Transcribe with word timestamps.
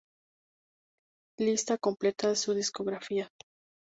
Lista 1.37 1.77
completa 1.77 2.29
de 2.29 2.35
su 2.35 2.55
discografía. 2.55 3.31